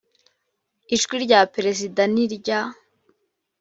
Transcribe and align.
ijwi 0.95 1.15
rya 1.25 1.39
perezida 1.53 2.01
n’irya 2.13 2.59